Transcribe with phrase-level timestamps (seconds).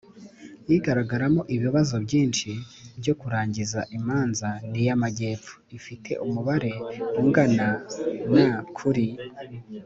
[0.75, 2.49] igaragaramo ibibazo byinshi
[2.99, 6.71] byo kurangiza imanza ni iy Amajyepfo ifite umubare
[7.21, 7.67] ungana
[8.35, 9.07] na kuri